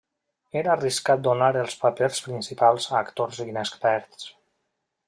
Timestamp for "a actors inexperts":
2.95-4.31